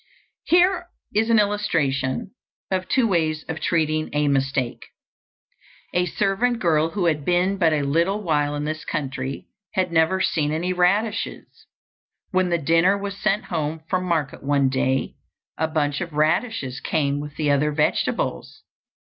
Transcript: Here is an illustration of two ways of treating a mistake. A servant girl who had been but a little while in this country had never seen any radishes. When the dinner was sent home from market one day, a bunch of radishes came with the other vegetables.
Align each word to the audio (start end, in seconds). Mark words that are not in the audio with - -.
Here 0.45 0.87
is 1.13 1.29
an 1.29 1.37
illustration 1.37 2.33
of 2.71 2.89
two 2.89 3.05
ways 3.07 3.45
of 3.47 3.59
treating 3.59 4.09
a 4.13 4.27
mistake. 4.27 4.83
A 5.93 6.07
servant 6.07 6.57
girl 6.57 6.89
who 6.89 7.05
had 7.05 7.23
been 7.23 7.57
but 7.57 7.71
a 7.71 7.83
little 7.83 8.23
while 8.23 8.55
in 8.55 8.63
this 8.63 8.83
country 8.83 9.45
had 9.73 9.91
never 9.91 10.19
seen 10.19 10.51
any 10.51 10.73
radishes. 10.73 11.67
When 12.31 12.49
the 12.49 12.57
dinner 12.57 12.97
was 12.97 13.15
sent 13.15 13.43
home 13.43 13.83
from 13.91 14.05
market 14.05 14.41
one 14.41 14.69
day, 14.69 15.17
a 15.55 15.67
bunch 15.67 16.01
of 16.01 16.13
radishes 16.13 16.79
came 16.79 17.19
with 17.19 17.35
the 17.35 17.51
other 17.51 17.71
vegetables. 17.71 18.63